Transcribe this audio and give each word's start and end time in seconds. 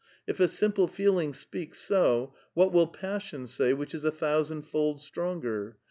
If 0.25 0.39
a 0.39 0.47
simple 0.47 0.87
feeling 0.87 1.31
speaks 1.31 1.77
so, 1.79 2.33
what 2.55 2.73
will 2.73 2.87
passion 2.87 3.45
say 3.45 3.71
which 3.71 3.93
is 3.93 4.03
a 4.03 4.09
thousand 4.09 4.63
fold 4.63 4.99
stronger? 4.99 5.77